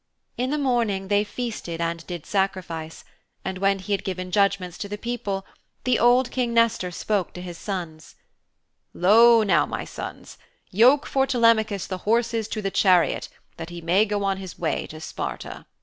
In 0.35 0.49
the 0.49 0.57
morning 0.57 1.09
they 1.09 1.23
feasted 1.23 1.79
and 1.79 2.07
did 2.07 2.25
sacrifice, 2.25 3.03
and 3.45 3.59
when 3.59 3.77
he 3.77 3.91
had 3.93 4.03
given 4.03 4.31
judgments 4.31 4.79
to 4.79 4.89
the 4.89 4.97
people, 4.97 5.45
the 5.83 5.99
old 5.99 6.31
King 6.31 6.55
Nestor 6.55 6.89
spoke 6.89 7.33
to 7.33 7.41
his 7.43 7.59
sons, 7.59 8.15
'Lo, 8.95 9.43
now, 9.43 9.67
my 9.67 9.85
sons. 9.85 10.39
Yoke 10.71 11.05
for 11.05 11.27
Telemachus 11.27 11.85
the 11.85 11.99
horses 11.99 12.47
to 12.47 12.63
the 12.63 12.71
chariot 12.71 13.29
that 13.57 13.69
he 13.69 13.79
may 13.79 14.03
go 14.05 14.23
on 14.23 14.37
his 14.37 14.57
way 14.57 14.87
to 14.87 14.99
Sparta.' 14.99 15.67